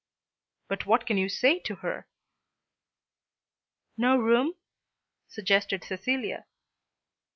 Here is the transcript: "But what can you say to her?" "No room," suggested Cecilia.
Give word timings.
"But 0.67 0.87
what 0.87 1.05
can 1.05 1.19
you 1.19 1.29
say 1.29 1.59
to 1.59 1.75
her?" 1.75 2.07
"No 3.97 4.17
room," 4.17 4.55
suggested 5.27 5.83
Cecilia. 5.83 6.47